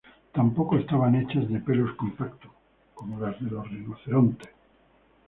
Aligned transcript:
Tampoco 0.33 0.79
estaban 0.79 1.13
hechas 1.13 1.47
de 1.47 1.59
pelos 1.59 1.95
compactos, 1.95 2.49
como 2.95 3.19
las 3.19 3.39
de 3.39 3.51
los 3.51 3.69
rinocerontes. 3.69 4.49